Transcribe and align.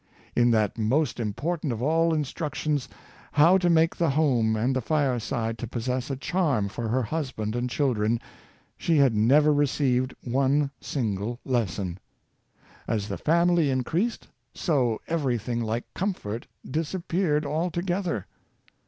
In 0.35 0.49
that 0.49 0.79
most 0.79 1.19
important 1.19 1.71
of 1.71 1.83
all 1.83 2.07
human 2.07 2.17
instructions— 2.21 2.89
how 3.33 3.59
to 3.59 3.69
make 3.69 3.95
the 3.95 4.09
home 4.09 4.55
and 4.55 4.75
the 4.75 4.81
fireside 4.81 5.59
to 5.59 5.67
possess 5.67 6.09
a 6.09 6.15
charm 6.15 6.69
for 6.69 6.87
her 6.87 7.03
husband 7.03 7.55
and 7.55 7.69
chil 7.69 7.93
dren— 7.93 8.19
she 8.75 8.97
had 8.97 9.13
never 9.15 9.53
received 9.53 10.15
one 10.23 10.71
single 10.81 11.39
lesson. 11.45 11.99
As 12.87 13.09
the 13.09 13.17
family 13.19 13.69
increased, 13.69 14.27
so 14.55 14.99
everything 15.07 15.61
like 15.61 15.83
comfort 15.93 16.47
disap 16.67 17.07
peared 17.07 17.45
altogether. 17.45 18.25